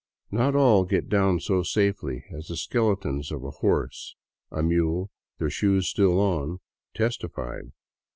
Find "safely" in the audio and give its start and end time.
1.61-2.23